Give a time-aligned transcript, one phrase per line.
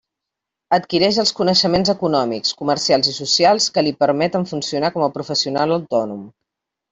[0.77, 6.27] Adquireix els coneixements econòmics, comercials i socials que li permeten funcionar com a professional autònom.